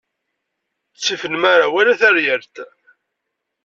Ttif 0.95 1.21
nnmara 1.27 1.67
wala 1.73 1.93
taryalt. 2.01 2.55